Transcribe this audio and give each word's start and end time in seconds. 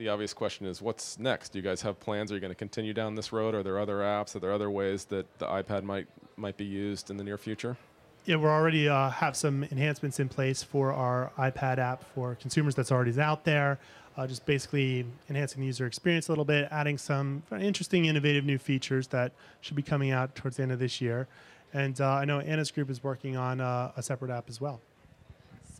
The 0.00 0.08
obvious 0.08 0.32
question 0.32 0.64
is 0.64 0.80
what's 0.80 1.18
next? 1.18 1.50
Do 1.50 1.58
you 1.58 1.62
guys 1.62 1.82
have 1.82 2.00
plans? 2.00 2.32
Are 2.32 2.34
you 2.34 2.40
going 2.40 2.50
to 2.50 2.54
continue 2.54 2.94
down 2.94 3.16
this 3.16 3.32
road? 3.32 3.54
Are 3.54 3.62
there 3.62 3.78
other 3.78 3.98
apps? 3.98 4.34
Are 4.34 4.38
there 4.38 4.50
other 4.50 4.70
ways 4.70 5.04
that 5.04 5.26
the 5.38 5.44
iPad 5.44 5.82
might 5.82 6.06
might 6.38 6.56
be 6.56 6.64
used 6.64 7.10
in 7.10 7.18
the 7.18 7.22
near 7.22 7.36
future? 7.36 7.76
Yeah, 8.24 8.36
we 8.36 8.46
already 8.46 8.88
uh, 8.88 9.10
have 9.10 9.36
some 9.36 9.62
enhancements 9.64 10.18
in 10.18 10.30
place 10.30 10.62
for 10.62 10.94
our 10.94 11.32
iPad 11.36 11.76
app 11.76 12.02
for 12.14 12.34
consumers 12.36 12.74
that's 12.74 12.90
already 12.90 13.20
out 13.20 13.44
there. 13.44 13.78
Uh, 14.16 14.26
just 14.26 14.46
basically 14.46 15.04
enhancing 15.28 15.60
the 15.60 15.66
user 15.66 15.84
experience 15.84 16.28
a 16.28 16.32
little 16.32 16.46
bit, 16.46 16.66
adding 16.70 16.96
some 16.96 17.42
interesting, 17.60 18.06
innovative 18.06 18.46
new 18.46 18.56
features 18.56 19.06
that 19.08 19.32
should 19.60 19.76
be 19.76 19.82
coming 19.82 20.12
out 20.12 20.34
towards 20.34 20.56
the 20.56 20.62
end 20.62 20.72
of 20.72 20.78
this 20.78 21.02
year. 21.02 21.28
And 21.74 22.00
uh, 22.00 22.08
I 22.08 22.24
know 22.24 22.40
Anna's 22.40 22.70
group 22.70 22.88
is 22.88 23.04
working 23.04 23.36
on 23.36 23.60
uh, 23.60 23.92
a 23.98 24.02
separate 24.02 24.30
app 24.30 24.48
as 24.48 24.62
well. 24.62 24.80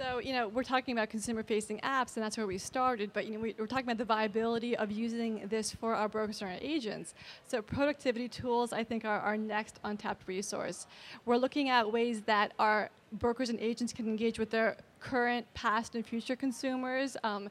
So, 0.01 0.19
you 0.19 0.33
know, 0.33 0.49
we're 0.49 0.63
talking 0.63 0.93
about 0.97 1.11
consumer-facing 1.11 1.81
apps, 1.81 2.17
and 2.17 2.25
that's 2.25 2.39
where 2.39 2.47
we 2.47 2.57
started. 2.57 3.13
But 3.13 3.27
you 3.27 3.35
know, 3.35 3.41
we, 3.41 3.55
are 3.59 3.67
talking 3.67 3.85
about 3.85 3.99
the 3.99 4.07
viability 4.07 4.75
of 4.75 4.91
using 4.91 5.47
this 5.49 5.73
for 5.73 5.95
our 5.95 6.09
brokers 6.09 6.41
and 6.41 6.51
our 6.51 6.57
agents. 6.63 7.13
So, 7.47 7.61
productivity 7.61 8.27
tools, 8.27 8.73
I 8.73 8.83
think, 8.83 9.05
are 9.05 9.21
our 9.21 9.37
next 9.37 9.79
untapped 9.85 10.27
resource. 10.27 10.87
We're 11.27 11.37
looking 11.37 11.69
at 11.69 11.93
ways 11.93 12.23
that 12.23 12.55
our 12.59 12.89
brokers 13.13 13.51
and 13.51 13.61
agents 13.61 13.93
can 13.93 14.07
engage 14.07 14.39
with 14.39 14.49
their 14.49 14.79
current, 15.01 15.47
past, 15.55 15.95
and 15.95 16.05
future 16.05 16.37
consumers 16.37 17.17
um, 17.25 17.49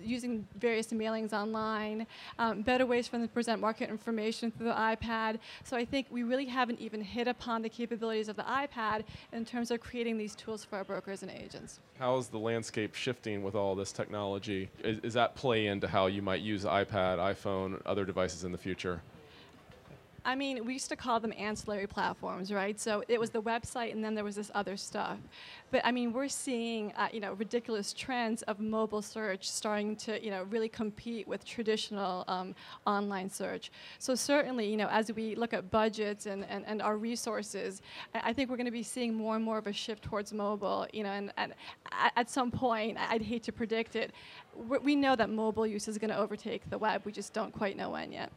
using 0.00 0.46
various 0.58 0.88
mailings 0.88 1.32
online, 1.32 2.06
um, 2.38 2.62
better 2.62 2.86
ways 2.86 3.06
for 3.06 3.18
them 3.18 3.26
to 3.26 3.32
present 3.32 3.60
market 3.60 3.90
information 3.90 4.50
through 4.50 4.66
the 4.66 4.72
iPad. 4.72 5.38
So 5.64 5.76
I 5.76 5.84
think 5.84 6.06
we 6.10 6.22
really 6.22 6.46
haven't 6.46 6.80
even 6.80 7.02
hit 7.02 7.28
upon 7.28 7.62
the 7.62 7.68
capabilities 7.68 8.28
of 8.28 8.36
the 8.36 8.42
iPad 8.42 9.04
in 9.32 9.44
terms 9.44 9.70
of 9.70 9.80
creating 9.80 10.18
these 10.18 10.34
tools 10.34 10.64
for 10.64 10.76
our 10.76 10.84
brokers 10.84 11.22
and 11.22 11.30
agents. 11.30 11.80
How 11.98 12.16
is 12.16 12.28
the 12.28 12.38
landscape 12.38 12.94
shifting 12.94 13.42
with 13.42 13.54
all 13.54 13.74
this 13.74 13.92
technology? 13.92 14.70
Is, 14.82 14.98
is 15.02 15.14
that 15.14 15.34
play 15.34 15.66
into 15.66 15.88
how 15.88 16.06
you 16.06 16.22
might 16.22 16.40
use 16.40 16.64
iPad, 16.64 17.18
iPhone, 17.18 17.80
other 17.86 18.04
devices 18.04 18.44
in 18.44 18.52
the 18.52 18.58
future? 18.58 19.02
I 20.24 20.36
mean, 20.36 20.64
we 20.64 20.74
used 20.74 20.88
to 20.90 20.96
call 20.96 21.18
them 21.18 21.32
ancillary 21.36 21.86
platforms, 21.86 22.52
right? 22.52 22.78
So 22.78 23.02
it 23.08 23.18
was 23.18 23.30
the 23.30 23.42
website, 23.42 23.92
and 23.92 24.04
then 24.04 24.14
there 24.14 24.22
was 24.22 24.36
this 24.36 24.50
other 24.54 24.76
stuff. 24.76 25.18
But 25.72 25.82
I 25.84 25.90
mean, 25.90 26.12
we're 26.12 26.28
seeing, 26.28 26.92
uh, 26.92 27.08
you 27.12 27.18
know, 27.18 27.32
ridiculous 27.32 27.92
trends 27.92 28.42
of 28.42 28.60
mobile 28.60 29.02
search 29.02 29.50
starting 29.50 29.96
to, 29.96 30.22
you 30.22 30.30
know, 30.30 30.44
really 30.44 30.68
compete 30.68 31.26
with 31.26 31.44
traditional 31.44 32.24
um, 32.28 32.54
online 32.86 33.30
search. 33.30 33.72
So 33.98 34.14
certainly, 34.14 34.70
you 34.70 34.76
know, 34.76 34.88
as 34.90 35.10
we 35.12 35.34
look 35.34 35.52
at 35.52 35.70
budgets 35.70 36.26
and, 36.26 36.44
and, 36.48 36.64
and 36.66 36.80
our 36.80 36.96
resources, 36.96 37.82
I, 38.14 38.32
think 38.32 38.48
we're 38.48 38.56
going 38.56 38.66
to 38.66 38.70
be 38.70 38.82
seeing 38.84 39.14
more 39.14 39.34
and 39.34 39.44
more 39.44 39.58
of 39.58 39.66
a 39.66 39.72
shift 39.72 40.04
towards 40.04 40.32
mobile. 40.32 40.86
You 40.92 41.02
know, 41.02 41.10
and, 41.10 41.32
and 41.36 41.54
at 42.16 42.30
some 42.30 42.50
point, 42.50 42.96
I'd 42.98 43.22
hate 43.22 43.42
to 43.44 43.52
predict 43.52 43.96
it. 43.96 44.12
We 44.56 44.94
know 44.94 45.16
that 45.16 45.30
mobile 45.30 45.66
use 45.66 45.88
is 45.88 45.98
going 45.98 46.10
to 46.10 46.18
overtake 46.18 46.68
the 46.70 46.78
web. 46.78 47.02
We 47.04 47.12
just 47.12 47.32
don't 47.32 47.52
quite 47.52 47.76
know 47.76 47.90
when 47.90 48.12
yet. 48.12 48.30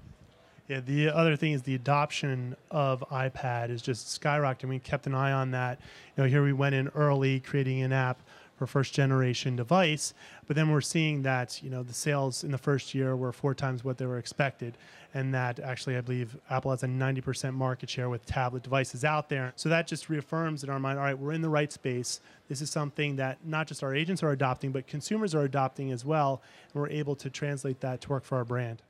Yeah, 0.68 0.80
the 0.80 1.10
other 1.10 1.36
thing 1.36 1.52
is 1.52 1.62
the 1.62 1.76
adoption 1.76 2.56
of 2.72 3.04
iPad 3.12 3.70
is 3.70 3.84
just 3.84 4.20
skyrocketing. 4.20 4.70
We 4.70 4.80
kept 4.80 5.06
an 5.06 5.14
eye 5.14 5.32
on 5.32 5.52
that. 5.52 5.80
You 6.18 6.24
know, 6.24 6.30
here 6.30 6.44
we 6.44 6.54
went 6.54 6.74
in 6.74 6.88
early, 6.96 7.40
creating 7.40 7.84
an 7.84 7.94
app 7.94 8.20
for 8.58 8.66
first 8.66 8.94
generation 8.94 9.56
device, 9.56 10.14
but 10.48 10.56
then 10.56 10.72
we're 10.72 10.82
seeing 10.82 11.22
that 11.24 11.62
you 11.62 11.70
know 11.70 11.84
the 11.84 11.94
sales 11.94 12.44
in 12.44 12.52
the 12.52 12.58
first 12.58 12.96
year 12.96 13.16
were 13.16 13.34
four 13.34 13.54
times 13.54 13.84
what 13.84 13.98
they 13.98 14.06
were 14.06 14.18
expected, 14.18 14.78
and 15.14 15.34
that 15.34 15.60
actually 15.60 15.98
I 15.98 16.02
believe 16.02 16.38
Apple 16.50 16.72
has 16.72 16.82
a 16.82 16.88
90% 16.88 17.54
market 17.54 17.90
share 17.90 18.10
with 18.10 18.26
tablet 18.26 18.64
devices 18.64 19.04
out 19.04 19.30
there. 19.30 19.52
So 19.58 19.70
that 19.70 19.88
just 19.88 20.10
reaffirms 20.10 20.64
in 20.64 20.70
our 20.70 20.80
mind, 20.80 20.98
all 20.98 21.06
right, 21.06 21.20
we're 21.20 21.34
in 21.34 21.42
the 21.42 21.50
right 21.50 21.72
space. 21.72 22.22
This 22.48 22.62
is 22.62 22.70
something 22.70 23.18
that 23.18 23.38
not 23.46 23.68
just 23.68 23.84
our 23.84 23.94
agents 23.94 24.24
are 24.24 24.32
adopting, 24.32 24.72
but 24.72 24.88
consumers 24.88 25.36
are 25.36 25.44
adopting 25.44 25.92
as 25.92 26.06
well, 26.06 26.42
and 26.74 26.82
we're 26.82 26.90
able 26.90 27.16
to 27.18 27.30
translate 27.30 27.82
that 27.82 28.02
to 28.02 28.10
work 28.10 28.24
for 28.24 28.38
our 28.38 28.46
brand. 28.46 28.82